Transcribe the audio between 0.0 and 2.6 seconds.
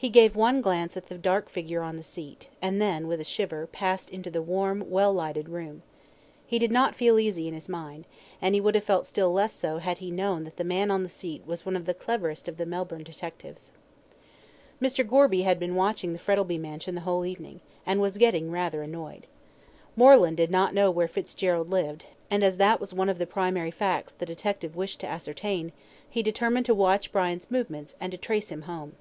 He gave one glance at the dark figure on the seat,